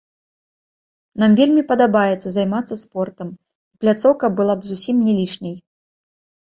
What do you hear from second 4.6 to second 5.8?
б зусім не лішняй.